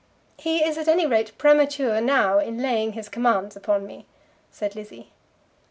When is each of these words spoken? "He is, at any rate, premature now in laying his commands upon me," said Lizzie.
"He 0.39 0.63
is, 0.63 0.79
at 0.79 0.87
any 0.87 1.05
rate, 1.05 1.37
premature 1.37 2.01
now 2.01 2.39
in 2.39 2.57
laying 2.57 2.93
his 2.93 3.07
commands 3.07 3.55
upon 3.55 3.85
me," 3.85 4.07
said 4.49 4.75
Lizzie. 4.75 5.11